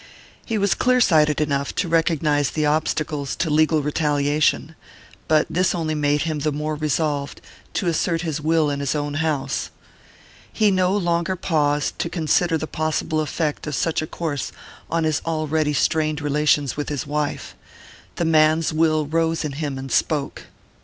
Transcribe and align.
He 0.47 0.57
was 0.57 0.73
clear 0.73 0.99
sighted 0.99 1.39
enough 1.39 1.75
to 1.75 1.87
recognize 1.87 2.49
the 2.49 2.65
obstacles 2.65 3.35
to 3.35 3.51
legal 3.51 3.83
retaliation; 3.83 4.75
but 5.27 5.45
this 5.47 5.75
only 5.75 5.93
made 5.93 6.23
him 6.23 6.39
the 6.39 6.51
more 6.51 6.73
resolved 6.73 7.39
to 7.75 7.85
assert 7.85 8.21
his 8.21 8.41
will 8.41 8.71
in 8.71 8.79
his 8.79 8.95
own 8.95 9.13
house. 9.21 9.69
He 10.51 10.71
no 10.71 10.97
longer 10.97 11.35
paused 11.35 11.99
to 11.99 12.09
consider 12.09 12.57
the 12.57 12.65
possible 12.65 13.19
effect 13.21 13.67
of 13.67 13.75
such 13.75 14.01
a 14.01 14.07
course 14.07 14.51
on 14.89 15.03
his 15.03 15.21
already 15.23 15.71
strained 15.73 16.19
relations 16.19 16.75
with 16.75 16.89
his 16.89 17.05
wife: 17.05 17.53
the 18.15 18.25
man's 18.25 18.73
will 18.73 19.05
rose 19.05 19.45
in 19.45 19.51
him 19.51 19.77
and 19.77 19.91
spoke. 19.91 20.45